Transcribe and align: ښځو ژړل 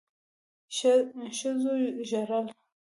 ښځو 1.37 1.73
ژړل 2.09 2.45